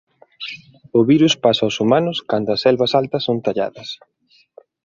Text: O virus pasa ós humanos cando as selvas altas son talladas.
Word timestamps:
O 0.99 1.01
virus 1.11 1.33
pasa 1.43 1.67
ós 1.69 1.75
humanos 1.83 2.17
cando 2.29 2.49
as 2.51 2.61
selvas 2.65 2.91
altas 3.01 3.25
son 3.27 3.37
talladas. 3.47 3.89